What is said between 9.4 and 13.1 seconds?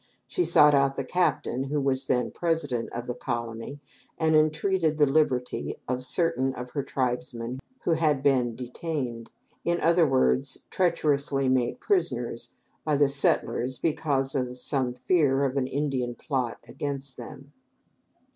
in other words, treacherously made prisoners by the